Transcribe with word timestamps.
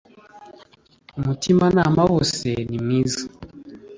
umutima 1.19 1.65
nama 1.77 2.01
wose 2.09 2.47
nimwiza 2.69 3.23